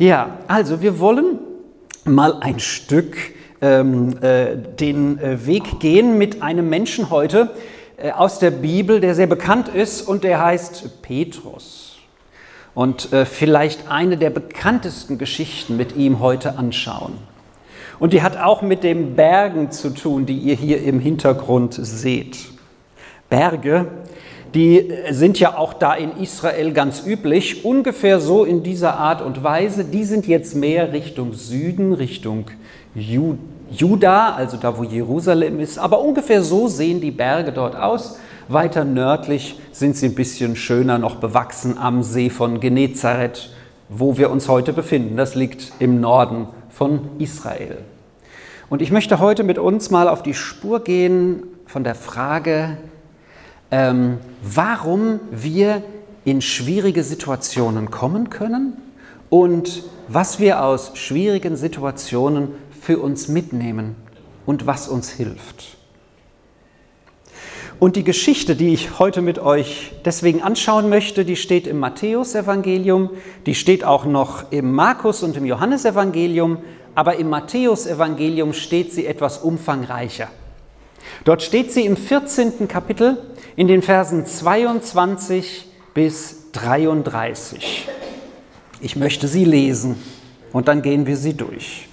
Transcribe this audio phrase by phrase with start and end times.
[0.00, 1.40] Ja, also wir wollen
[2.06, 3.18] mal ein Stück
[3.60, 7.50] ähm, äh, den äh, Weg gehen mit einem Menschen heute
[7.98, 11.98] äh, aus der Bibel, der sehr bekannt ist und der heißt Petrus.
[12.72, 17.18] Und äh, vielleicht eine der bekanntesten Geschichten mit ihm heute anschauen.
[17.98, 22.38] Und die hat auch mit den Bergen zu tun, die ihr hier im Hintergrund seht.
[23.28, 23.86] Berge,
[24.54, 29.44] die sind ja auch da in Israel ganz üblich, ungefähr so in dieser Art und
[29.44, 29.84] Weise.
[29.84, 32.46] Die sind jetzt mehr Richtung Süden, Richtung
[32.94, 35.78] Juda, also da, wo Jerusalem ist.
[35.78, 38.18] Aber ungefähr so sehen die Berge dort aus.
[38.48, 43.50] Weiter nördlich sind sie ein bisschen schöner noch bewachsen am See von Genezareth,
[43.88, 45.16] wo wir uns heute befinden.
[45.16, 47.78] Das liegt im Norden von Israel.
[48.68, 52.76] Und ich möchte heute mit uns mal auf die Spur gehen von der Frage,
[53.70, 55.82] ähm, warum wir
[56.24, 58.74] in schwierige Situationen kommen können
[59.28, 62.48] und was wir aus schwierigen Situationen
[62.80, 63.96] für uns mitnehmen
[64.46, 65.76] und was uns hilft.
[67.78, 73.08] Und die Geschichte, die ich heute mit euch deswegen anschauen möchte, die steht im Matthäusevangelium,
[73.46, 76.58] die steht auch noch im Markus und im Johannesevangelium,
[76.94, 80.28] aber im Matthäusevangelium steht sie etwas umfangreicher.
[81.24, 82.68] Dort steht sie im 14.
[82.68, 83.16] Kapitel
[83.56, 87.88] in den Versen 22 bis 33.
[88.80, 89.96] Ich möchte sie lesen
[90.52, 91.88] und dann gehen wir sie durch.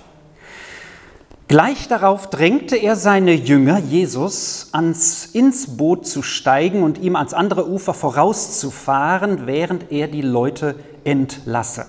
[1.49, 7.33] Gleich darauf drängte er seine Jünger, Jesus, ans, ins Boot zu steigen und ihm ans
[7.33, 11.85] andere Ufer vorauszufahren, während er die Leute entlasse.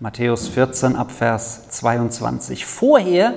[0.00, 2.66] Matthäus 14 Abvers 22.
[2.66, 3.34] Vorher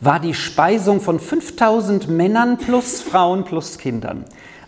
[0.00, 4.24] war die Speisung von 5000 Männern plus Frauen plus Kindern.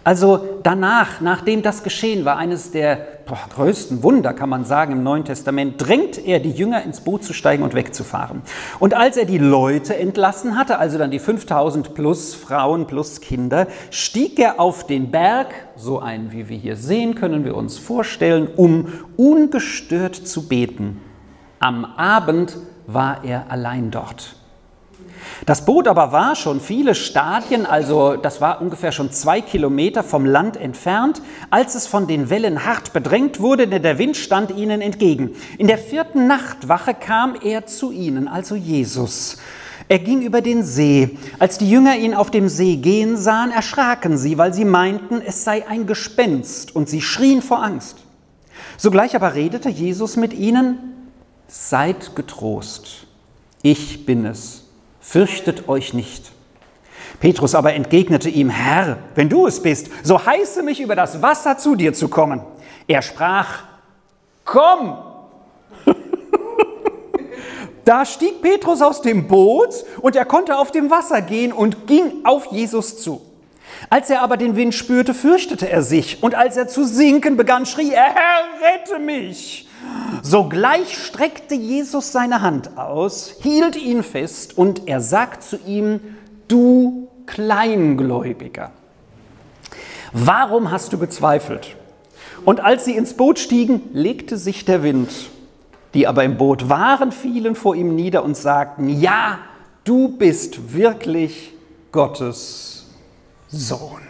[0.06, 2.94] Also danach, nachdem das geschehen war, eines der
[3.26, 7.24] boah, größten Wunder, kann man sagen, im Neuen Testament, drängt er die Jünger ins Boot
[7.24, 8.42] zu steigen und wegzufahren.
[8.78, 13.66] Und als er die Leute entlassen hatte, also dann die 5000 plus Frauen plus Kinder,
[13.90, 18.46] stieg er auf den Berg, so einen, wie wir hier sehen, können wir uns vorstellen,
[18.54, 18.86] um
[19.16, 21.00] ungestört zu beten.
[21.58, 22.56] Am Abend
[22.86, 24.36] war er allein dort.
[25.44, 30.24] Das Boot aber war schon viele Stadien, also das war ungefähr schon zwei Kilometer vom
[30.24, 34.80] Land entfernt, als es von den Wellen hart bedrängt wurde, denn der Wind stand ihnen
[34.80, 35.30] entgegen.
[35.58, 39.36] In der vierten Nachtwache kam er zu ihnen, also Jesus.
[39.88, 41.16] Er ging über den See.
[41.38, 45.44] Als die Jünger ihn auf dem See gehen sahen, erschraken sie, weil sie meinten, es
[45.44, 47.98] sei ein Gespenst, und sie schrien vor Angst.
[48.78, 50.92] Sogleich aber redete Jesus mit ihnen,
[51.48, 53.06] Seid getrost,
[53.62, 54.65] ich bin es
[55.08, 56.32] fürchtet euch nicht.
[57.20, 61.56] Petrus aber entgegnete ihm, Herr, wenn du es bist, so heiße mich über das Wasser
[61.56, 62.42] zu dir zu kommen.
[62.88, 63.62] Er sprach,
[64.44, 64.98] komm.
[67.84, 72.24] da stieg Petrus aus dem Boot und er konnte auf dem Wasser gehen und ging
[72.24, 73.22] auf Jesus zu.
[73.88, 77.64] Als er aber den Wind spürte, fürchtete er sich und als er zu sinken begann,
[77.64, 79.65] schrie er, Herr, rette mich.
[80.22, 86.00] Sogleich streckte Jesus seine Hand aus, hielt ihn fest und er sagt zu ihm,
[86.48, 88.70] du Kleingläubiger,
[90.12, 91.76] warum hast du gezweifelt?
[92.44, 95.10] Und als sie ins Boot stiegen, legte sich der Wind.
[95.94, 99.38] Die aber im Boot waren, fielen vor ihm nieder und sagten, ja,
[99.84, 101.52] du bist wirklich
[101.90, 102.86] Gottes
[103.48, 104.02] Sohn.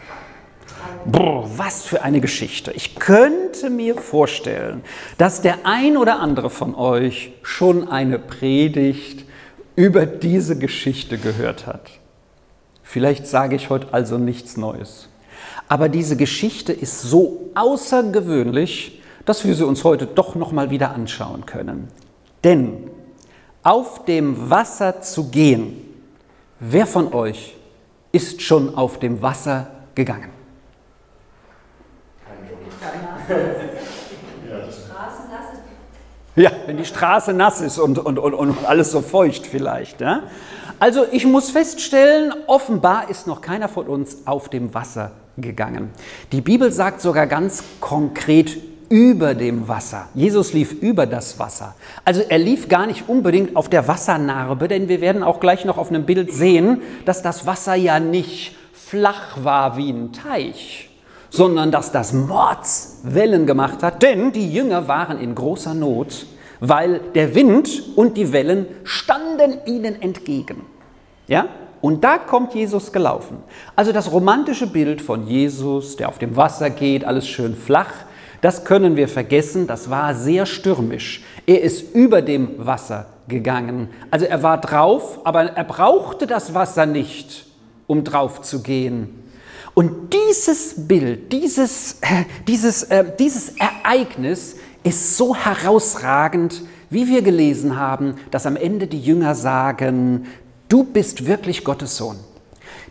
[1.08, 2.72] Boah, was für eine Geschichte.
[2.72, 4.82] Ich könnte mir vorstellen,
[5.18, 9.24] dass der ein oder andere von euch schon eine Predigt
[9.76, 11.90] über diese Geschichte gehört hat.
[12.82, 15.08] Vielleicht sage ich heute also nichts Neues.
[15.68, 20.90] Aber diese Geschichte ist so außergewöhnlich, dass wir sie uns heute doch noch mal wieder
[20.90, 21.88] anschauen können.
[22.42, 22.90] Denn
[23.62, 25.76] auf dem Wasser zu gehen,
[26.58, 27.54] wer von euch
[28.10, 30.35] ist schon auf dem Wasser gegangen?
[36.36, 40.02] Ja, wenn die Straße nass ist und, und, und, und alles so feucht vielleicht.
[40.02, 40.24] Ja?
[40.78, 45.90] Also ich muss feststellen, offenbar ist noch keiner von uns auf dem Wasser gegangen.
[46.32, 48.58] Die Bibel sagt sogar ganz konkret
[48.90, 50.08] über dem Wasser.
[50.14, 51.74] Jesus lief über das Wasser.
[52.04, 55.78] Also er lief gar nicht unbedingt auf der Wassernarbe, denn wir werden auch gleich noch
[55.78, 60.85] auf einem Bild sehen, dass das Wasser ja nicht flach war wie ein Teich,
[61.36, 66.26] sondern dass das Mordswellen gemacht hat, denn die Jünger waren in großer Not,
[66.60, 70.62] weil der Wind und die Wellen standen ihnen entgegen.
[71.26, 71.46] Ja?
[71.82, 73.36] Und da kommt Jesus gelaufen.
[73.76, 77.92] Also das romantische Bild von Jesus, der auf dem Wasser geht, alles schön flach,
[78.40, 81.24] Das können wir vergessen, das war sehr stürmisch.
[81.46, 83.88] Er ist über dem Wasser gegangen.
[84.10, 87.46] Also er war drauf, aber er brauchte das Wasser nicht,
[87.86, 89.25] um drauf zu gehen.
[89.78, 97.76] Und dieses Bild, dieses, äh, dieses, äh, dieses Ereignis ist so herausragend, wie wir gelesen
[97.76, 100.28] haben, dass am Ende die Jünger sagen,
[100.70, 102.16] du bist wirklich Gottes Sohn.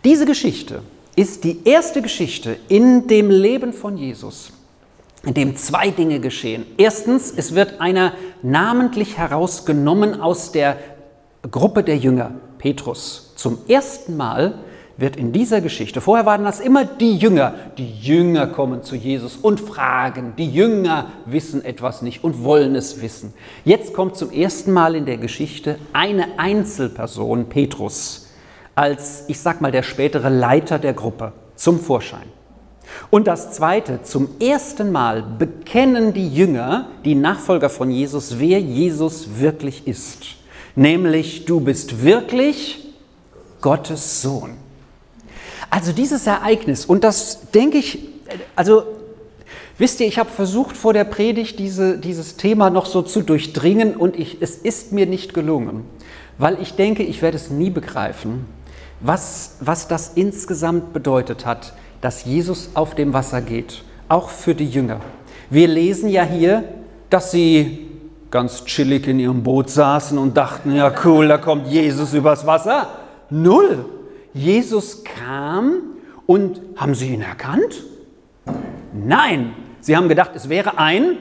[0.03, 0.83] Diese Geschichte
[1.15, 4.51] ist die erste Geschichte in dem Leben von Jesus,
[5.23, 6.67] in dem zwei Dinge geschehen.
[6.77, 10.77] Erstens, es wird einer namentlich herausgenommen aus der
[11.49, 13.33] Gruppe der Jünger, Petrus.
[13.35, 14.59] Zum ersten Mal
[14.97, 19.35] wird in dieser Geschichte, vorher waren das immer die Jünger, die Jünger kommen zu Jesus
[19.35, 23.33] und fragen, die Jünger wissen etwas nicht und wollen es wissen.
[23.65, 28.27] Jetzt kommt zum ersten Mal in der Geschichte eine Einzelperson, Petrus,
[28.73, 32.35] als, ich sag mal, der spätere Leiter der Gruppe zum Vorschein.
[33.09, 39.39] Und das Zweite, zum ersten Mal bekennen die Jünger, die Nachfolger von Jesus, wer Jesus
[39.39, 40.23] wirklich ist.
[40.75, 42.93] Nämlich, du bist wirklich
[43.61, 44.64] Gottes Sohn.
[45.75, 47.99] Also dieses Ereignis, und das denke ich,
[48.55, 48.83] also
[49.77, 53.97] wisst ihr, ich habe versucht vor der Predigt diese, dieses Thema noch so zu durchdringen
[53.97, 55.83] und ich, es ist mir nicht gelungen,
[56.37, 58.45] weil ich denke, ich werde es nie begreifen,
[59.01, 64.69] was, was das insgesamt bedeutet hat, dass Jesus auf dem Wasser geht, auch für die
[64.69, 65.01] Jünger.
[65.49, 66.63] Wir lesen ja hier,
[67.09, 67.85] dass sie
[68.31, 72.87] ganz chillig in ihrem Boot saßen und dachten, ja cool, da kommt Jesus übers Wasser.
[73.29, 73.83] Null.
[74.35, 75.95] Jesus kam
[76.25, 77.83] und haben sie ihn erkannt?
[78.93, 81.17] Nein, sie haben gedacht, es wäre ein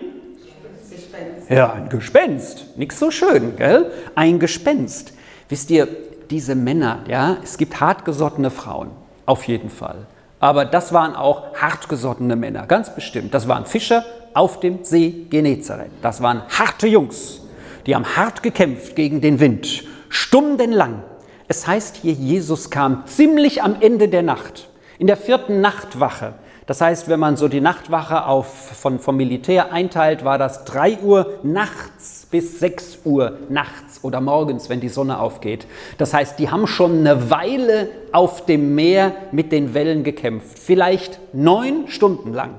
[0.90, 1.48] Gespenst.
[1.48, 2.76] Ja, ein Gespenst.
[2.76, 3.92] Nichts so schön, gell?
[4.16, 5.14] Ein Gespenst.
[5.48, 5.86] Wisst ihr,
[6.28, 8.90] diese Männer, ja, es gibt hartgesottene Frauen,
[9.26, 10.06] auf jeden Fall.
[10.40, 13.32] Aber das waren auch hartgesottene Männer, ganz bestimmt.
[13.32, 15.92] Das waren Fischer auf dem See Genezareth.
[16.02, 17.42] Das waren harte Jungs.
[17.86, 21.04] Die haben hart gekämpft gegen den Wind, stundenlang.
[21.46, 24.68] Es heißt hier, Jesus kam ziemlich am Ende der Nacht,
[24.98, 26.34] in der vierten Nachtwache.
[26.66, 31.00] Das heißt, wenn man so die Nachtwache auf, von, vom Militär einteilt, war das 3
[31.00, 35.66] Uhr nachts bis 6 Uhr nachts oder morgens, wenn die Sonne aufgeht.
[35.98, 41.20] Das heißt, die haben schon eine Weile auf dem Meer mit den Wellen gekämpft, vielleicht
[41.34, 42.58] neun Stunden lang.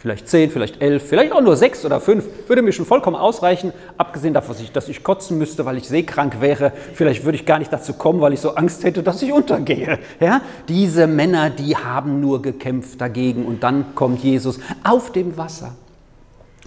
[0.00, 3.74] Vielleicht zehn, vielleicht elf, vielleicht auch nur sechs oder fünf, würde mir schon vollkommen ausreichen.
[3.98, 6.72] Abgesehen davon, dass ich kotzen müsste, weil ich seekrank wäre.
[6.94, 9.98] Vielleicht würde ich gar nicht dazu kommen, weil ich so Angst hätte, dass ich untergehe.
[10.18, 10.40] Ja?
[10.68, 13.44] Diese Männer, die haben nur gekämpft dagegen.
[13.44, 15.74] Und dann kommt Jesus auf dem Wasser.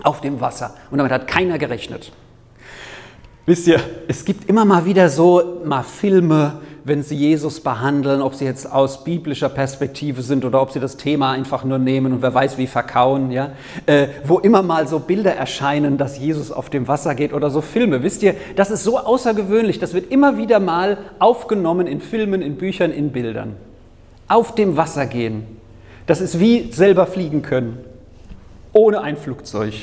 [0.04, 0.76] Auf dem Wasser.
[0.92, 2.12] Und damit hat keiner gerechnet.
[3.48, 8.36] Wisst ihr, es gibt immer mal wieder so mal Filme, wenn sie Jesus behandeln, ob
[8.36, 12.22] sie jetzt aus biblischer Perspektive sind oder ob sie das Thema einfach nur nehmen und
[12.22, 13.52] wer weiß wie verkauen, ja,
[13.86, 17.62] äh, wo immer mal so Bilder erscheinen, dass Jesus auf dem Wasser geht oder so
[17.62, 18.04] Filme.
[18.04, 22.58] Wisst ihr, das ist so außergewöhnlich, das wird immer wieder mal aufgenommen in Filmen, in
[22.58, 23.56] Büchern, in Bildern.
[24.28, 25.46] Auf dem Wasser gehen,
[26.06, 27.78] das ist wie selber fliegen können,
[28.74, 29.74] ohne ein Flugzeug.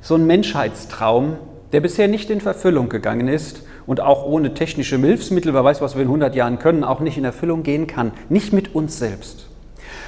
[0.00, 1.36] So ein Menschheitstraum,
[1.72, 5.94] der bisher nicht in Verfüllung gegangen ist und auch ohne technische Hilfsmittel, wer weiß, was
[5.94, 8.12] wir in 100 Jahren können, auch nicht in Erfüllung gehen kann.
[8.28, 9.46] Nicht mit uns selbst.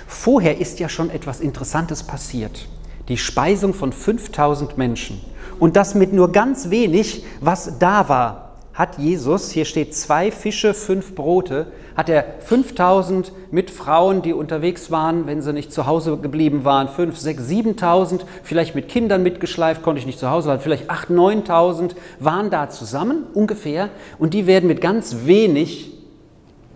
[0.07, 2.67] Vorher ist ja schon etwas Interessantes passiert.
[3.09, 5.21] Die Speisung von 5000 Menschen.
[5.59, 8.48] Und das mit nur ganz wenig, was da war
[8.79, 11.67] hat Jesus, hier steht zwei Fische, fünf Brote,
[11.97, 16.89] hat er 5000 mit Frauen, die unterwegs waren, wenn sie nicht zu Hause geblieben waren,
[16.89, 21.11] 5, 6, 7000, vielleicht mit Kindern mitgeschleift, konnte ich nicht zu Hause sein, vielleicht 8,
[21.11, 25.91] 9000 waren da zusammen ungefähr und die werden mit ganz wenig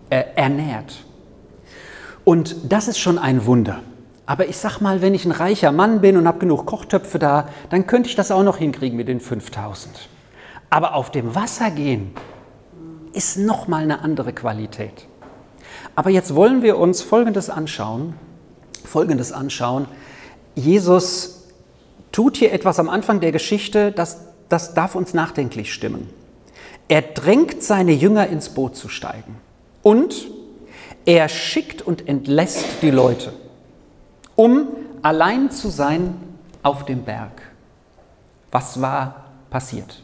[0.09, 1.05] äh, ernährt.
[2.25, 3.79] Und das ist schon ein Wunder.
[4.25, 7.47] Aber ich sag mal, wenn ich ein reicher Mann bin und habe genug Kochtöpfe da,
[7.69, 10.09] dann könnte ich das auch noch hinkriegen mit den 5000.
[10.73, 12.15] Aber auf dem Wasser gehen
[13.11, 15.05] ist nochmal eine andere Qualität.
[15.93, 18.15] Aber jetzt wollen wir uns Folgendes anschauen.
[18.83, 19.85] Folgendes anschauen.
[20.55, 21.43] Jesus
[22.11, 26.09] tut hier etwas am Anfang der Geschichte, das, das darf uns nachdenklich stimmen.
[26.87, 29.35] Er drängt seine Jünger ins Boot zu steigen
[29.83, 30.27] und
[31.05, 33.31] er schickt und entlässt die Leute,
[34.35, 34.69] um
[35.03, 36.15] allein zu sein
[36.63, 37.43] auf dem Berg.
[38.51, 40.03] Was war passiert?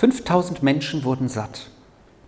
[0.00, 1.68] 5000 Menschen wurden satt.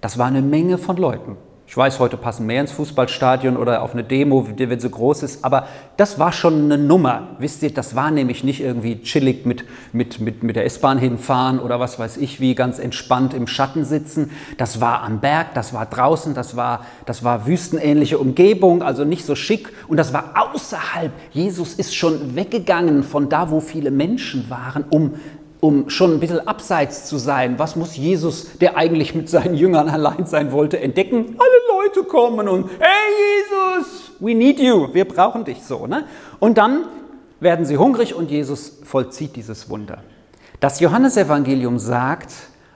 [0.03, 1.39] Das war eine Menge von Leuten.
[1.67, 5.43] Ich weiß, heute passen mehr ins Fußballstadion oder auf eine Demo, wenn sie groß ist,
[5.43, 7.29] aber das war schon eine Nummer.
[7.39, 9.65] Wisst ihr, das war nämlich nicht irgendwie chillig mit,
[9.95, 13.87] mit, mit, mit der S-Bahn hinfahren oder was weiß ich wie, ganz entspannt im Schatten
[13.87, 14.33] sitzen.
[14.59, 19.25] Das war am Berg, das war draußen, das war, das war wüstenähnliche Umgebung, also nicht
[19.25, 21.11] so schick und das war außerhalb.
[21.31, 25.15] Jesus ist schon weggegangen von da, wo viele Menschen waren, um
[25.63, 27.57] um schon ein bisschen abseits zu sein.
[27.57, 31.37] Was muss Jesus, der eigentlich mit seinen Jüngern allein sein wollte, entdecken?
[31.39, 35.87] Alle Leute kommen und, hey Jesus, we need you, wir brauchen dich so.
[35.87, 36.05] Ne?
[36.41, 36.87] Und dann
[37.39, 39.99] werden sie hungrig und Jesus vollzieht dieses Wunder.
[40.59, 42.33] Das Johannesevangelium sagt,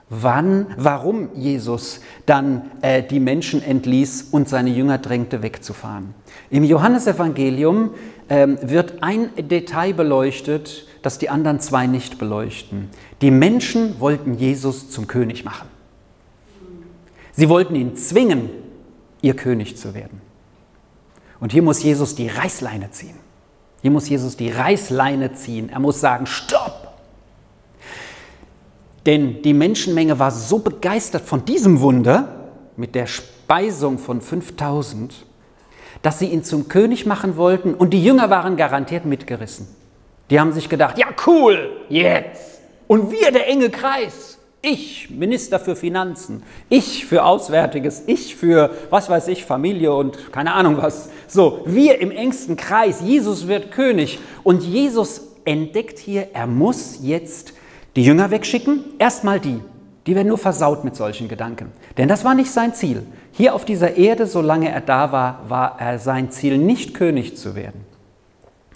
[0.09, 6.13] wann, warum Jesus dann äh, die Menschen entließ und seine Jünger drängte, wegzufahren.
[6.49, 7.91] Im Johannesevangelium
[8.29, 12.89] wird ein Detail beleuchtet, das die anderen zwei nicht beleuchten.
[13.21, 15.67] Die Menschen wollten Jesus zum König machen.
[17.31, 18.49] Sie wollten ihn zwingen,
[19.21, 20.21] ihr König zu werden.
[21.39, 23.15] Und hier muss Jesus die Reißleine ziehen.
[23.81, 25.69] Hier muss Jesus die Reißleine ziehen.
[25.69, 26.95] Er muss sagen, stopp!
[29.05, 35.26] Denn die Menschenmenge war so begeistert von diesem Wunder mit der Speisung von 5000,
[36.01, 39.67] dass sie ihn zum König machen wollten und die Jünger waren garantiert mitgerissen.
[40.29, 42.59] Die haben sich gedacht, ja cool, jetzt.
[42.87, 44.37] Und wir, der enge Kreis.
[44.61, 50.53] Ich, Minister für Finanzen, ich für Auswärtiges, ich für, was weiß ich, Familie und keine
[50.53, 51.09] Ahnung was.
[51.27, 54.19] So, wir im engsten Kreis, Jesus wird König.
[54.43, 57.53] Und Jesus entdeckt hier, er muss jetzt
[57.95, 58.83] die Jünger wegschicken.
[58.99, 59.61] Erstmal die,
[60.07, 61.71] die werden nur versaut mit solchen Gedanken.
[61.97, 63.03] Denn das war nicht sein Ziel.
[63.37, 67.55] Hier auf dieser Erde, solange er da war, war er sein Ziel, nicht König zu
[67.55, 67.85] werden.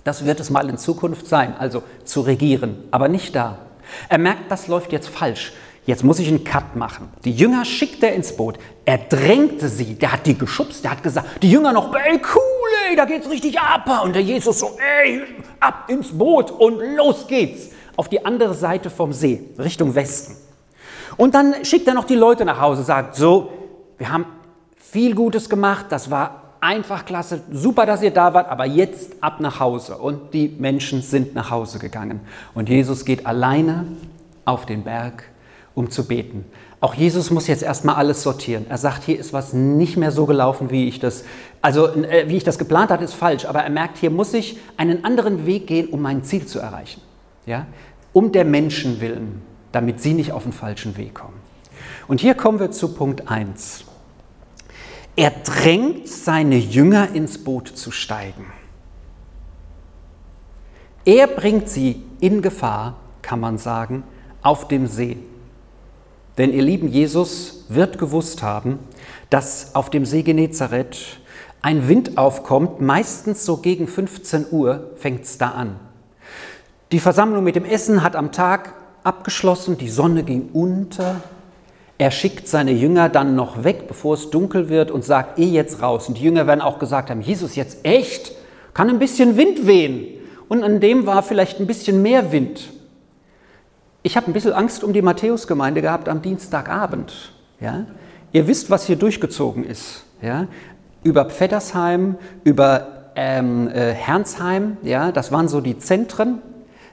[0.03, 3.58] Das wird es mal in Zukunft sein, also zu regieren, aber nicht da.
[4.08, 5.53] Er merkt, das läuft jetzt falsch.
[5.88, 7.10] Jetzt muss ich einen Cut machen.
[7.25, 8.60] Die Jünger schickt er ins Boot.
[8.86, 9.96] Er drängte sie.
[9.96, 10.84] Der hat die geschubst.
[10.84, 13.89] Der hat gesagt, die Jünger noch, ey, cool, ey, da geht's richtig ab.
[14.03, 15.24] Und der Jesus so, ey,
[15.60, 17.70] ab ins Boot und los geht's.
[17.96, 20.38] Auf die andere Seite vom See, Richtung Westen.
[21.18, 23.51] Und dann schickt er noch die Leute nach Hause, sagt so,
[23.98, 24.25] wir haben
[24.92, 29.40] viel Gutes gemacht, das war einfach klasse, super, dass ihr da wart, aber jetzt ab
[29.40, 29.98] nach Hause.
[29.98, 32.20] Und die Menschen sind nach Hause gegangen.
[32.54, 33.86] Und Jesus geht alleine
[34.44, 35.24] auf den Berg,
[35.76, 36.44] um zu beten.
[36.82, 38.66] Auch Jesus muss jetzt erstmal alles sortieren.
[38.68, 41.24] Er sagt, hier ist was nicht mehr so gelaufen, wie ich das,
[41.62, 43.46] also äh, wie ich das geplant hatte, ist falsch.
[43.46, 47.02] Aber er merkt, hier muss ich einen anderen Weg gehen, um mein Ziel zu erreichen.
[47.46, 47.66] Ja?
[48.12, 51.40] Um der Menschen willen, damit sie nicht auf den falschen Weg kommen.
[52.10, 53.86] Und hier kommen wir zu Punkt 1.
[55.15, 58.46] Er drängt seine Jünger ins Boot zu steigen.
[61.03, 64.03] Er bringt sie in Gefahr, kann man sagen,
[64.41, 65.18] auf dem See.
[66.38, 68.80] Denn ihr lieben Jesus wird gewusst haben,
[69.30, 71.20] dass auf dem See Genezareth
[71.62, 75.80] ein Wind aufkommt, meistens so gegen 15 Uhr fängt es da an.
[76.91, 81.22] Die Versammlung mit dem Essen hat am Tag abgeschlossen, die Sonne ging unter,
[82.01, 85.84] er schickt seine Jünger dann noch weg, bevor es dunkel wird und sagt, eh jetzt
[85.84, 86.08] raus.
[86.08, 88.31] Und die Jünger werden auch gesagt haben, Jesus, jetzt echt?
[88.74, 90.08] Kann ein bisschen Wind wehen.
[90.50, 92.72] Und an dem war vielleicht ein bisschen mehr Wind.
[94.01, 97.34] Ich habe ein bisschen Angst um die Matthäusgemeinde gehabt am Dienstagabend.
[97.60, 97.86] Ja?
[98.31, 100.03] Ihr wisst, was hier durchgezogen ist.
[100.24, 100.48] Ja?
[101.03, 105.12] Über Pfeddersheim, über ähm, äh, Hernsheim, ja?
[105.12, 106.41] das waren so die Zentren.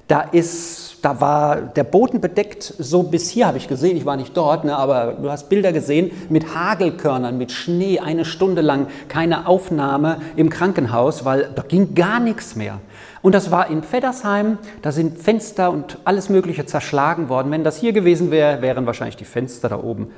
[0.07, 4.17] Da ist da war der Boden bedeckt, so bis hier habe ich gesehen, ich war
[4.17, 8.89] nicht dort, ne, aber du hast Bilder gesehen mit Hagelkörnern, mit Schnee, eine Stunde lang
[9.09, 12.81] keine Aufnahme im Krankenhaus, weil da ging gar nichts mehr.
[13.21, 17.51] Und das war in Feddersheim, da sind Fenster und alles Mögliche zerschlagen worden.
[17.51, 20.13] Wenn das hier gewesen wäre, wären wahrscheinlich die Fenster da oben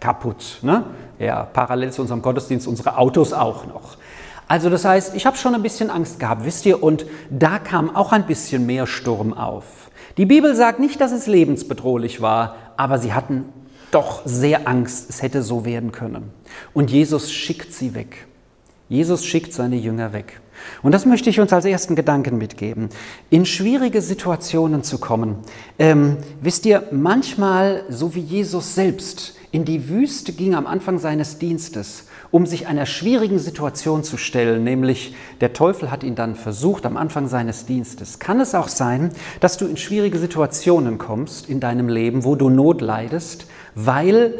[0.00, 0.58] kaputt.
[0.62, 0.84] Ne?
[1.18, 3.96] Ja, parallel zu unserem Gottesdienst unsere Autos auch noch.
[4.48, 7.94] Also das heißt, ich habe schon ein bisschen Angst gehabt, wisst ihr, und da kam
[7.94, 9.85] auch ein bisschen mehr Sturm auf.
[10.16, 13.44] Die Bibel sagt nicht, dass es lebensbedrohlich war, aber sie hatten
[13.90, 16.30] doch sehr Angst, es hätte so werden können.
[16.72, 18.26] Und Jesus schickt sie weg.
[18.88, 20.40] Jesus schickt seine Jünger weg.
[20.82, 22.88] Und das möchte ich uns als ersten Gedanken mitgeben.
[23.30, 25.36] In schwierige Situationen zu kommen.
[25.78, 31.38] Ähm, wisst ihr, manchmal, so wie Jesus selbst in die Wüste ging am Anfang seines
[31.38, 36.86] Dienstes, um sich einer schwierigen Situation zu stellen, nämlich der Teufel hat ihn dann versucht
[36.86, 38.18] am Anfang seines Dienstes.
[38.18, 42.50] Kann es auch sein, dass du in schwierige Situationen kommst in deinem Leben, wo du
[42.50, 44.38] Not leidest, weil,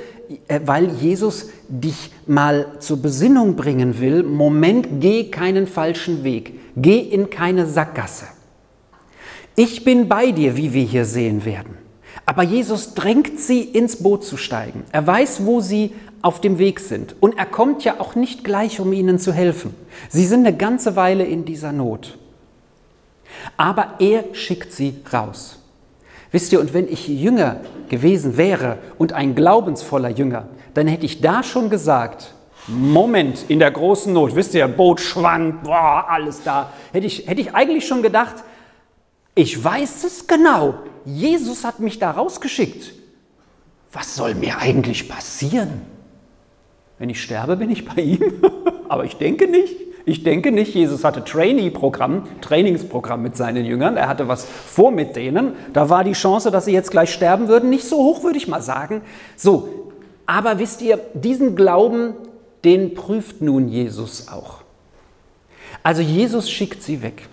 [0.49, 6.99] äh, weil Jesus dich mal zur Besinnung bringen will, Moment, geh keinen falschen Weg, geh
[6.99, 8.27] in keine Sackgasse.
[9.55, 11.79] Ich bin bei dir, wie wir hier sehen werden.
[12.27, 14.85] Aber Jesus drängt sie, ins Boot zu steigen.
[14.91, 17.15] Er weiß, wo sie auf dem Weg sind.
[17.21, 19.75] Und er kommt ja auch nicht gleich, um ihnen zu helfen.
[20.09, 22.19] Sie sind eine ganze Weile in dieser Not.
[23.57, 25.59] Aber er schickt sie raus.
[26.33, 31.21] Wisst ihr, und wenn ich Jünger gewesen wäre und ein glaubensvoller Jünger, dann hätte ich
[31.21, 32.35] da schon gesagt,
[32.69, 37.41] Moment, in der großen Not, wisst ihr, Boot schwankt, boah, alles da, hätte ich, hätte
[37.41, 38.37] ich eigentlich schon gedacht,
[39.35, 42.93] ich weiß es genau, Jesus hat mich da rausgeschickt.
[43.93, 45.83] Was soll mir eigentlich passieren?
[46.99, 48.23] Wenn ich sterbe, bin ich bei ihm.
[48.89, 49.75] Aber ich denke nicht.
[50.09, 53.97] Ich denke nicht, Jesus hatte Trainee-Programm, Trainingsprogramm mit seinen Jüngern.
[53.97, 55.55] Er hatte was vor mit denen.
[55.73, 58.47] Da war die Chance, dass sie jetzt gleich sterben würden, nicht so hoch, würde ich
[58.47, 59.01] mal sagen.
[59.37, 59.91] So,
[60.25, 62.15] aber wisst ihr, diesen Glauben,
[62.65, 64.59] den prüft nun Jesus auch.
[65.83, 67.29] Also Jesus schickt sie weg.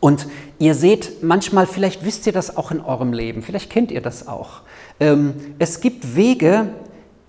[0.00, 0.26] Und
[0.58, 4.28] ihr seht manchmal, vielleicht wisst ihr das auch in eurem Leben, vielleicht kennt ihr das
[4.28, 4.62] auch.
[4.98, 6.68] Ähm, es gibt Wege,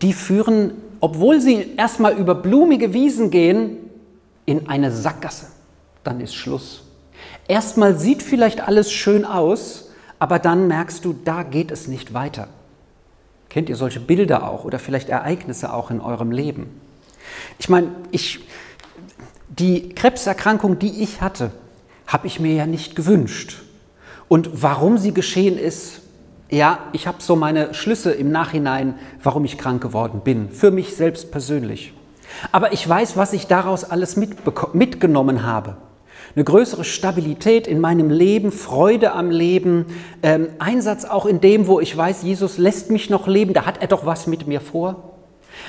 [0.02, 0.72] die führen
[1.04, 3.76] obwohl sie erstmal über blumige Wiesen gehen,
[4.46, 5.48] in eine Sackgasse.
[6.06, 6.86] Dann ist Schluss.
[7.46, 12.48] Erstmal sieht vielleicht alles schön aus, aber dann merkst du, da geht es nicht weiter.
[13.50, 16.80] Kennt ihr solche Bilder auch oder vielleicht Ereignisse auch in eurem Leben?
[17.60, 18.40] Ich meine, ich,
[19.50, 21.52] die Krebserkrankung, die ich hatte,
[22.08, 23.62] habe ich mir ja nicht gewünscht.
[24.30, 26.03] Und warum sie geschehen ist,
[26.54, 30.96] ja, ich habe so meine Schlüsse im Nachhinein, warum ich krank geworden bin, für mich
[30.96, 31.94] selbst persönlich.
[32.52, 35.78] Aber ich weiß, was ich daraus alles mitgenommen habe.
[36.36, 39.86] Eine größere Stabilität in meinem Leben, Freude am Leben,
[40.24, 43.82] ähm, Einsatz auch in dem, wo ich weiß, Jesus lässt mich noch leben, da hat
[43.82, 45.14] er doch was mit mir vor.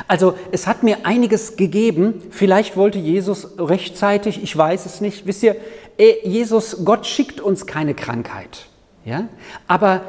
[0.09, 2.23] Also es hat mir einiges gegeben.
[2.31, 5.26] Vielleicht wollte Jesus rechtzeitig, ich weiß es nicht.
[5.26, 5.57] Wisst ihr,
[5.99, 8.67] äh, Jesus, Gott schickt uns keine Krankheit.
[9.05, 9.29] Ja?
[9.69, 10.00] Aber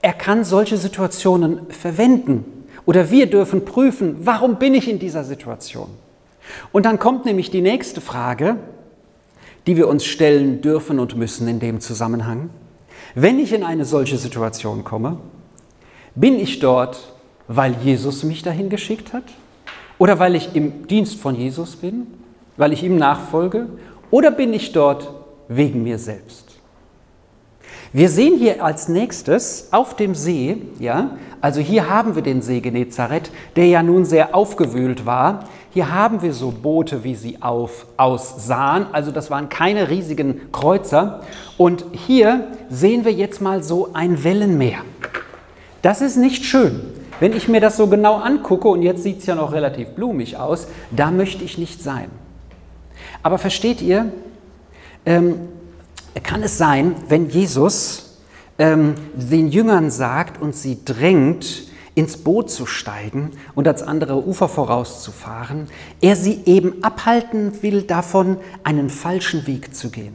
[0.00, 2.44] er kann solche Situationen verwenden.
[2.86, 5.88] Oder wir dürfen prüfen, warum bin ich in dieser Situation?
[6.72, 8.56] Und dann kommt nämlich die nächste Frage,
[9.66, 12.50] die wir uns stellen dürfen und müssen in dem Zusammenhang.
[13.14, 15.18] Wenn ich in eine solche Situation komme,
[16.14, 17.12] bin ich dort,
[17.48, 19.24] weil Jesus mich dahin geschickt hat?
[19.98, 22.06] Oder weil ich im Dienst von Jesus bin?
[22.56, 23.66] Weil ich ihm nachfolge?
[24.10, 25.12] Oder bin ich dort
[25.48, 26.47] wegen mir selbst?
[27.92, 32.60] Wir sehen hier als nächstes auf dem See, ja, also hier haben wir den See
[32.60, 35.44] Genezareth, der ja nun sehr aufgewühlt war.
[35.70, 41.22] Hier haben wir so Boote, wie sie auf, aussahen, also das waren keine riesigen Kreuzer.
[41.56, 44.80] Und hier sehen wir jetzt mal so ein Wellenmeer.
[45.80, 46.80] Das ist nicht schön.
[47.20, 50.36] Wenn ich mir das so genau angucke, und jetzt sieht es ja noch relativ blumig
[50.36, 52.10] aus, da möchte ich nicht sein.
[53.22, 54.12] Aber versteht ihr,
[55.06, 55.40] ähm,
[56.22, 58.18] kann es sein, wenn Jesus
[58.58, 61.68] ähm, den Jüngern sagt und sie drängt,
[61.98, 65.66] ins Boot zu steigen und ans andere Ufer vorauszufahren,
[66.00, 70.14] er sie eben abhalten will davon, einen falschen Weg zu gehen.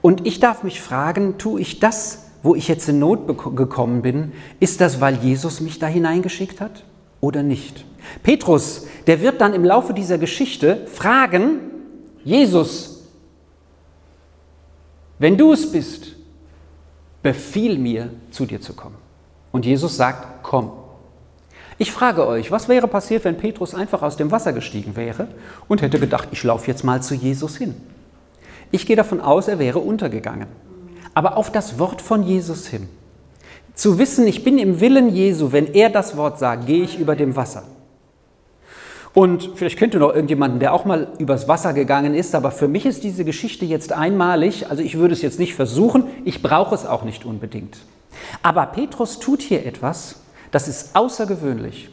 [0.00, 4.32] Und ich darf mich fragen, tue ich das, wo ich jetzt in Not gekommen bin,
[4.60, 6.84] ist das, weil Jesus mich da hineingeschickt hat
[7.20, 7.84] oder nicht?
[8.22, 11.58] Petrus, der wird dann im Laufe dieser Geschichte fragen,
[12.24, 12.89] Jesus,
[15.20, 16.16] wenn du es bist,
[17.22, 18.96] befiehl mir, zu dir zu kommen.
[19.52, 20.72] Und Jesus sagt, komm.
[21.76, 25.28] Ich frage euch, was wäre passiert, wenn Petrus einfach aus dem Wasser gestiegen wäre
[25.68, 27.74] und hätte gedacht, ich laufe jetzt mal zu Jesus hin?
[28.70, 30.48] Ich gehe davon aus, er wäre untergegangen.
[31.12, 32.88] Aber auf das Wort von Jesus hin.
[33.74, 37.14] Zu wissen, ich bin im Willen Jesu, wenn er das Wort sagt, gehe ich über
[37.14, 37.64] dem Wasser.
[39.12, 42.68] Und vielleicht kennt ihr noch irgendjemanden, der auch mal übers Wasser gegangen ist, aber für
[42.68, 44.70] mich ist diese Geschichte jetzt einmalig.
[44.70, 47.78] Also ich würde es jetzt nicht versuchen, ich brauche es auch nicht unbedingt.
[48.42, 50.20] Aber Petrus tut hier etwas,
[50.52, 51.90] das ist außergewöhnlich.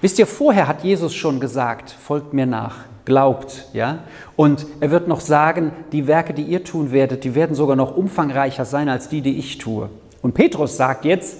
[0.00, 4.00] Wisst ihr, vorher hat Jesus schon gesagt, folgt mir nach, glaubt, ja?
[4.36, 7.96] Und er wird noch sagen, die Werke, die ihr tun werdet, die werden sogar noch
[7.96, 9.90] umfangreicher sein als die, die ich tue.
[10.22, 11.38] Und Petrus sagt jetzt,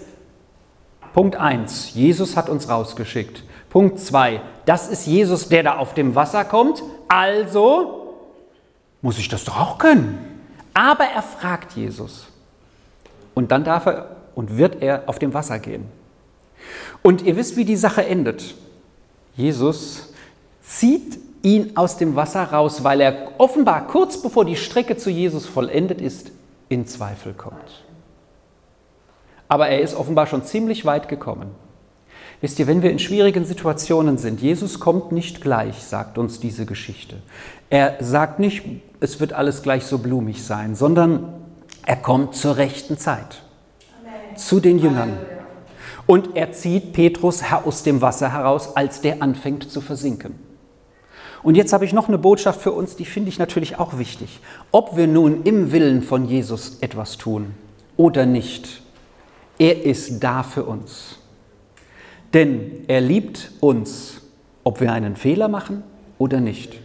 [1.15, 3.45] Punkt 1, Jesus hat uns rausgeschickt.
[3.75, 4.41] Punkt 2.
[4.67, 6.81] Das ist Jesus, der da auf dem Wasser kommt.
[7.09, 8.19] Also
[9.03, 10.17] muss ich das doch auch können.
[10.75, 12.29] Aber er fragt Jesus.
[13.35, 15.87] Und dann darf er und wird er auf dem Wasser gehen.
[17.03, 18.55] Und ihr wisst, wie die Sache endet.
[19.35, 20.13] Jesus
[20.63, 25.47] zieht ihn aus dem Wasser raus, weil er offenbar kurz bevor die Strecke zu Jesus
[25.47, 26.31] vollendet ist,
[26.69, 27.83] in Zweifel kommt.
[29.49, 31.64] Aber er ist offenbar schon ziemlich weit gekommen.
[32.41, 36.67] Wisst ihr, wenn wir in schwierigen Situationen sind, Jesus kommt nicht gleich, sagt uns diese
[36.67, 37.17] Geschichte.
[37.71, 38.65] Er sagt nicht,
[39.01, 41.33] es wird alles gleich so blumig sein, sondern
[41.87, 43.43] er kommt zur rechten Zeit.
[44.03, 44.37] Amen.
[44.37, 45.17] Zu den Jüngern.
[46.07, 50.35] Und er zieht Petrus aus dem Wasser heraus, als der anfängt zu versinken.
[51.43, 54.41] Und jetzt habe ich noch eine Botschaft für uns, die finde ich natürlich auch wichtig.
[54.71, 57.55] Ob wir nun im Willen von Jesus etwas tun
[57.99, 58.83] oder nicht,
[59.59, 61.19] er ist da für uns.
[62.35, 64.21] Denn er liebt uns,
[64.65, 65.83] ob wir einen Fehler machen
[66.19, 66.81] oder nicht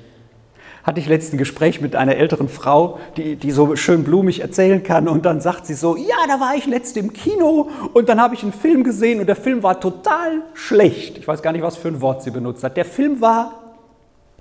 [0.90, 4.82] hatte ich letztens ein Gespräch mit einer älteren Frau, die, die so schön blumig erzählen
[4.82, 5.08] kann.
[5.08, 8.34] Und dann sagt sie so, ja, da war ich letzt im Kino und dann habe
[8.34, 11.20] ich einen Film gesehen und der Film war total schlecht.
[11.20, 12.76] Ich weiß gar nicht, was für ein Wort sie benutzt hat.
[12.76, 13.54] Der Film war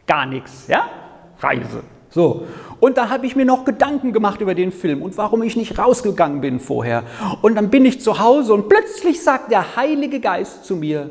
[0.07, 0.87] gar nichts, ja?
[1.41, 1.83] Reise.
[2.19, 2.47] So.
[2.81, 5.79] Und da habe ich mir noch Gedanken gemacht über den Film und warum ich nicht
[5.79, 7.05] rausgegangen bin vorher.
[7.43, 11.11] Und dann bin ich zu Hause und plötzlich sagt der Heilige Geist zu mir,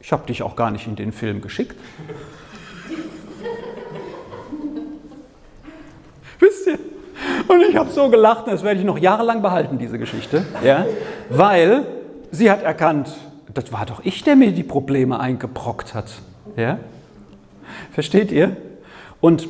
[0.00, 1.76] ich habe dich auch gar nicht in den Film geschickt.
[6.40, 6.80] Wisst ihr?
[7.46, 10.44] Und ich habe so gelacht, das werde ich noch jahrelang behalten, diese Geschichte.
[10.64, 10.84] Ja?
[11.28, 11.86] Weil
[12.32, 13.14] sie hat erkannt,
[13.54, 16.10] das war doch ich, der mir die Probleme eingebrockt hat.
[16.56, 16.80] Ja?
[17.92, 18.56] Versteht ihr?
[19.20, 19.48] Und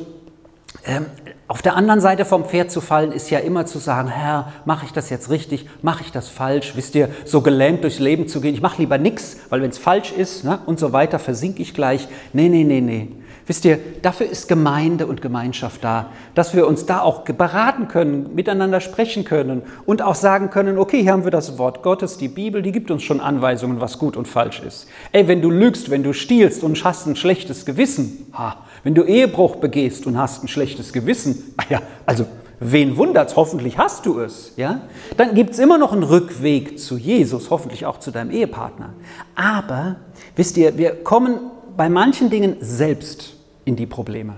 [0.85, 1.05] ähm,
[1.47, 4.85] auf der anderen Seite vom Pferd zu fallen, ist ja immer zu sagen, Herr, mache
[4.85, 6.73] ich das jetzt richtig, mache ich das falsch?
[6.75, 9.77] Wisst ihr, so gelähmt durchs Leben zu gehen, ich mache lieber nichts, weil wenn es
[9.77, 12.07] falsch ist ne, und so weiter, versinke ich gleich.
[12.33, 13.07] Nee, nee, nee, nee.
[13.49, 18.35] Wisst ihr, dafür ist Gemeinde und Gemeinschaft da, dass wir uns da auch beraten können,
[18.35, 22.27] miteinander sprechen können und auch sagen können, okay, hier haben wir das Wort Gottes, die
[22.27, 24.87] Bibel, die gibt uns schon Anweisungen, was gut und falsch ist.
[25.11, 29.03] Ey, wenn du lügst, wenn du stiehlst und hast ein schlechtes Gewissen, ha, wenn du
[29.03, 32.25] Ehebruch begehst und hast ein schlechtes Gewissen, ah ja, also
[32.59, 34.81] wen wundert's, hoffentlich hast du es, ja?
[35.17, 38.93] Dann gibt's immer noch einen Rückweg zu Jesus, hoffentlich auch zu deinem Ehepartner.
[39.35, 39.97] Aber,
[40.35, 41.39] wisst ihr, wir kommen
[41.77, 43.33] bei manchen Dingen selbst
[43.65, 44.35] in die Probleme.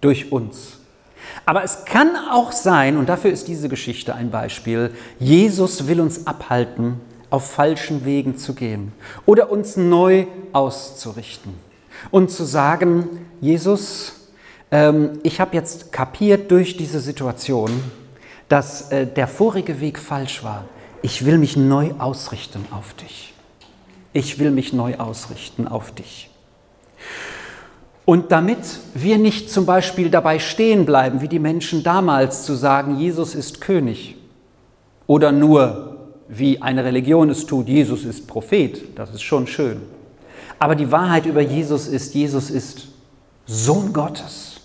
[0.00, 0.78] Durch uns.
[1.44, 6.26] Aber es kann auch sein, und dafür ist diese Geschichte ein Beispiel, Jesus will uns
[6.26, 8.92] abhalten, auf falschen Wegen zu gehen
[9.24, 11.69] oder uns neu auszurichten
[12.10, 13.08] und zu sagen,
[13.40, 14.28] Jesus,
[14.70, 17.70] ähm, ich habe jetzt kapiert durch diese Situation,
[18.48, 20.64] dass äh, der vorige Weg falsch war.
[21.02, 23.32] Ich will mich neu ausrichten auf dich.
[24.12, 26.30] Ich will mich neu ausrichten auf dich.
[28.04, 28.58] Und damit
[28.94, 33.60] wir nicht zum Beispiel dabei stehen bleiben, wie die Menschen damals zu sagen, Jesus ist
[33.60, 34.16] König,
[35.06, 35.96] oder nur,
[36.28, 39.82] wie eine Religion es tut, Jesus ist Prophet, das ist schon schön.
[40.60, 42.86] Aber die Wahrheit über Jesus ist, Jesus ist
[43.46, 44.60] Sohn Gottes.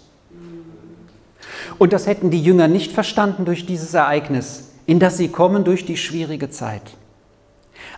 [1.80, 5.86] Und das hätten die Jünger nicht verstanden durch dieses Ereignis, in das sie kommen durch
[5.86, 6.84] die schwierige Zeit.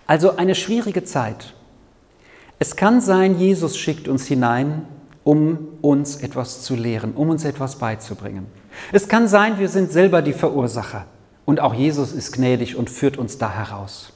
[0.06, 1.54] Also eine schwierige Zeit.
[2.60, 4.86] Es kann sein, Jesus schickt uns hinein
[5.28, 8.48] um uns etwas zu lehren, um uns etwas beizubringen.
[8.94, 11.06] Es kann sein, wir sind selber die Verursacher
[11.44, 14.14] und auch Jesus ist gnädig und führt uns da heraus.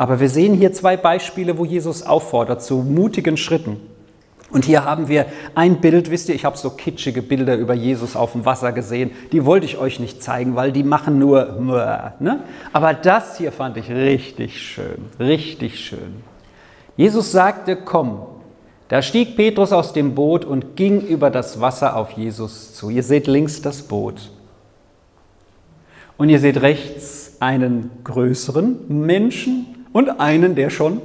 [0.00, 3.76] Aber wir sehen hier zwei Beispiele, wo Jesus auffordert zu mutigen Schritten.
[4.50, 8.16] Und hier haben wir ein Bild, wisst ihr, ich habe so kitschige Bilder über Jesus
[8.16, 12.42] auf dem Wasser gesehen, die wollte ich euch nicht zeigen, weil die machen nur, ne?
[12.72, 16.22] aber das hier fand ich richtig schön, richtig schön.
[16.96, 18.22] Jesus sagte, komm,
[18.88, 22.88] da stieg Petrus aus dem Boot und ging über das Wasser auf Jesus zu.
[22.88, 24.30] Ihr seht links das Boot.
[26.16, 31.00] Und ihr seht rechts einen größeren Menschen und einen, der schon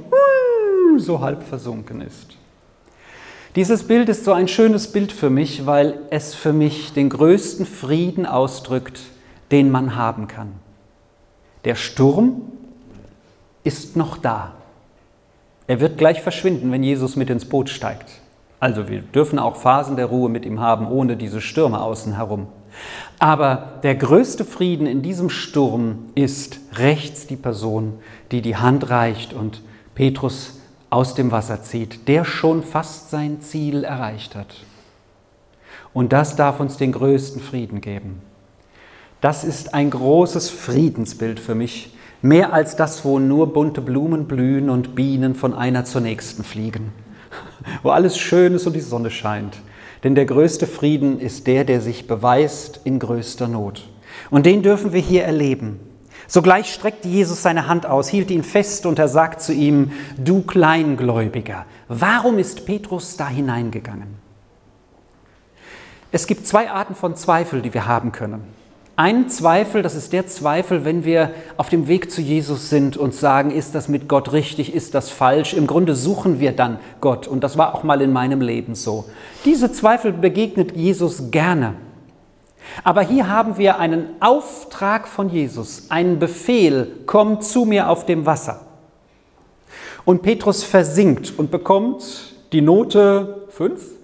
[0.98, 2.36] so halb versunken ist.
[3.54, 7.64] Dieses Bild ist so ein schönes Bild für mich, weil es für mich den größten
[7.64, 9.00] Frieden ausdrückt,
[9.50, 10.52] den man haben kann.
[11.64, 12.42] Der Sturm
[13.64, 14.52] ist noch da.
[15.66, 18.20] Er wird gleich verschwinden, wenn Jesus mit ins Boot steigt.
[18.60, 22.48] Also wir dürfen auch Phasen der Ruhe mit ihm haben, ohne diese Stürme außen herum.
[23.18, 27.94] Aber der größte Frieden in diesem Sturm ist rechts die Person,
[28.30, 29.62] die die Hand reicht und
[29.94, 30.60] Petrus
[30.90, 34.54] aus dem Wasser zieht, der schon fast sein Ziel erreicht hat.
[35.92, 38.20] Und das darf uns den größten Frieden geben.
[39.20, 44.70] Das ist ein großes Friedensbild für mich, Mehr als das, wo nur bunte Blumen blühen
[44.70, 46.92] und Bienen von einer zur nächsten fliegen.
[47.82, 49.58] Wo alles schön ist und die Sonne scheint.
[50.06, 53.88] Denn der größte Frieden ist der, der sich beweist in größter Not.
[54.30, 55.80] Und den dürfen wir hier erleben.
[56.28, 60.42] Sogleich streckte Jesus seine Hand aus, hielt ihn fest und er sagt zu ihm, du
[60.42, 64.14] Kleingläubiger, warum ist Petrus da hineingegangen?
[66.12, 68.44] Es gibt zwei Arten von Zweifel, die wir haben können.
[68.98, 73.14] Ein Zweifel, das ist der Zweifel, wenn wir auf dem Weg zu Jesus sind und
[73.14, 75.52] sagen, ist das mit Gott richtig, ist das falsch?
[75.52, 79.04] Im Grunde suchen wir dann Gott und das war auch mal in meinem Leben so.
[79.44, 81.74] Diese Zweifel begegnet Jesus gerne.
[82.84, 88.24] Aber hier haben wir einen Auftrag von Jesus, einen Befehl, komm zu mir auf dem
[88.24, 88.62] Wasser.
[90.06, 93.95] Und Petrus versinkt und bekommt die Note 5,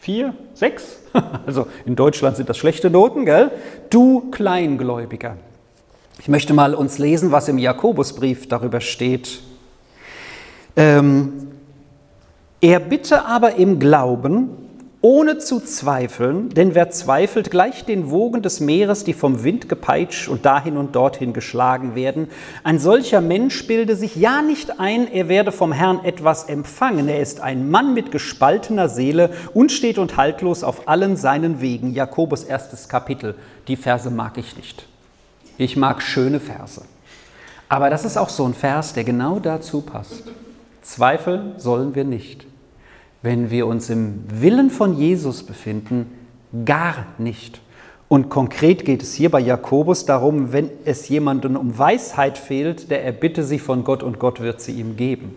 [0.00, 0.98] 4, 6.
[1.46, 3.50] Also in Deutschland sind das schlechte Noten, gell?
[3.90, 5.36] Du Kleingläubiger.
[6.20, 9.40] Ich möchte mal uns lesen, was im Jakobusbrief darüber steht.
[10.76, 11.48] Ähm,
[12.60, 14.69] er bitte aber im Glauben,
[15.02, 20.28] ohne zu zweifeln, denn wer zweifelt, gleicht den Wogen des Meeres, die vom Wind gepeitscht
[20.28, 22.28] und dahin und dorthin geschlagen werden.
[22.64, 27.08] Ein solcher Mensch bilde sich ja nicht ein, er werde vom Herrn etwas empfangen.
[27.08, 31.94] Er ist ein Mann mit gespaltener Seele, unstet und haltlos auf allen seinen Wegen.
[31.94, 33.36] Jakobus erstes Kapitel.
[33.68, 34.86] Die Verse mag ich nicht.
[35.56, 36.82] Ich mag schöne Verse.
[37.70, 40.24] Aber das ist auch so ein Vers, der genau dazu passt.
[40.82, 42.49] Zweifeln sollen wir nicht
[43.22, 46.06] wenn wir uns im Willen von Jesus befinden,
[46.64, 47.60] gar nicht.
[48.08, 53.04] Und konkret geht es hier bei Jakobus darum, wenn es jemandem um Weisheit fehlt, der
[53.04, 55.34] erbitte sie von Gott und Gott wird sie ihm geben.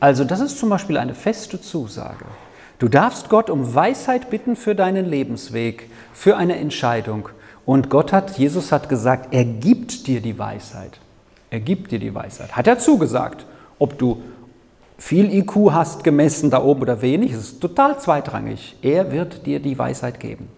[0.00, 2.24] Also das ist zum Beispiel eine feste Zusage.
[2.78, 7.28] Du darfst Gott um Weisheit bitten für deinen Lebensweg, für eine Entscheidung.
[7.66, 10.98] Und Gott hat, Jesus hat gesagt, er gibt dir die Weisheit.
[11.50, 12.56] Er gibt dir die Weisheit.
[12.56, 13.46] Hat er zugesagt.
[13.78, 14.22] Ob du
[14.98, 18.76] viel IQ hast gemessen da oben oder wenig, ist total zweitrangig.
[18.82, 20.48] Er wird dir die Weisheit geben.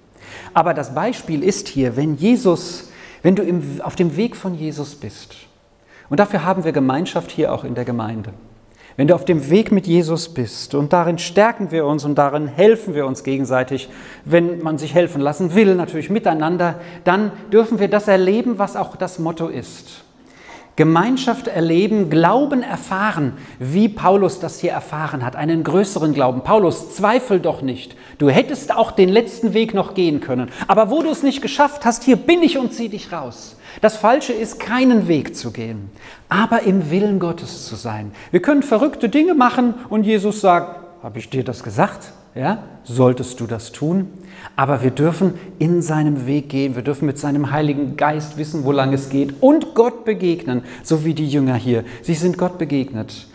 [0.55, 2.90] Aber das Beispiel ist hier, wenn Jesus,
[3.22, 5.35] wenn du im, auf dem Weg von Jesus bist,
[6.09, 8.33] und dafür haben wir Gemeinschaft hier auch in der Gemeinde.
[8.96, 12.46] Wenn du auf dem Weg mit Jesus bist und darin stärken wir uns und darin
[12.46, 13.90] helfen wir uns gegenseitig,
[14.25, 18.96] wenn man sich helfen lassen will, natürlich miteinander, dann dürfen wir das erleben, was auch
[18.96, 20.05] das Motto ist.
[20.77, 26.43] Gemeinschaft erleben, Glauben erfahren, wie Paulus das hier erfahren hat, einen größeren Glauben.
[26.43, 27.97] Paulus, zweifel doch nicht.
[28.19, 30.51] Du hättest auch den letzten Weg noch gehen können.
[30.69, 33.57] Aber wo du es nicht geschafft hast, hier bin ich und zieh dich raus.
[33.81, 35.91] Das Falsche ist, keinen Weg zu gehen,
[36.29, 38.12] aber im Willen Gottes zu sein.
[38.31, 42.12] Wir können verrückte Dinge machen und Jesus sagt, habe ich dir das gesagt?
[42.37, 42.62] Ja?
[42.85, 44.09] Solltest du das tun?
[44.55, 48.72] Aber wir dürfen in seinem Weg gehen, wir dürfen mit seinem Heiligen Geist wissen, wo
[48.72, 51.85] lang es geht und Gott begegnen, so wie die Jünger hier.
[52.03, 53.27] Sie sind Gott begegnet.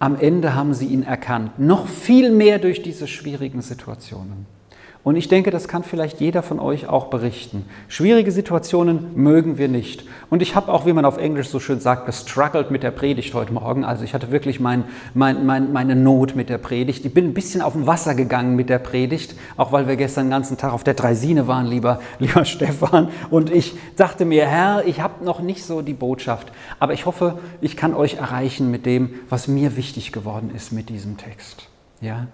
[0.00, 4.57] Am Ende haben sie ihn erkannt, noch viel mehr durch diese schwierigen Situationen.
[5.04, 7.64] Und ich denke, das kann vielleicht jeder von euch auch berichten.
[7.86, 10.04] Schwierige Situationen mögen wir nicht.
[10.28, 13.32] Und ich habe auch, wie man auf Englisch so schön sagt, gestruggelt mit der Predigt
[13.32, 13.84] heute Morgen.
[13.84, 14.84] Also ich hatte wirklich mein,
[15.14, 17.06] mein, mein, meine Not mit der Predigt.
[17.06, 20.26] Ich bin ein bisschen auf dem Wasser gegangen mit der Predigt, auch weil wir gestern
[20.26, 23.08] den ganzen Tag auf der Dreisine waren, lieber, lieber Stefan.
[23.30, 26.52] Und ich dachte mir, Herr, ich habe noch nicht so die Botschaft.
[26.80, 30.88] Aber ich hoffe, ich kann euch erreichen mit dem, was mir wichtig geworden ist mit
[30.88, 31.68] diesem Text.
[32.00, 32.26] Ja?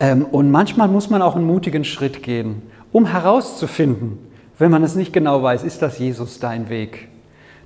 [0.00, 4.18] Ähm, und manchmal muss man auch einen mutigen Schritt gehen, um herauszufinden,
[4.58, 7.08] wenn man es nicht genau weiß, ist das Jesus dein Weg?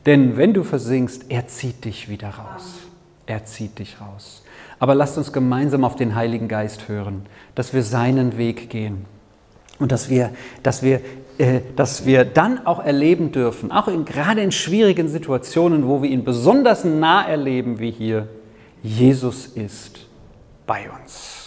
[0.05, 2.81] Denn wenn du versinkst, er zieht dich wieder raus.
[3.27, 4.43] Er zieht dich raus.
[4.79, 7.23] Aber lasst uns gemeinsam auf den Heiligen Geist hören,
[7.55, 9.05] dass wir seinen Weg gehen
[9.79, 10.31] und dass wir,
[10.63, 11.01] dass wir,
[11.39, 16.11] äh, dass wir dann auch erleben dürfen, auch in, gerade in schwierigen Situationen, wo wir
[16.11, 18.29] ihn besonders nah erleben wie hier,
[18.83, 20.07] Jesus ist
[20.67, 21.42] bei uns.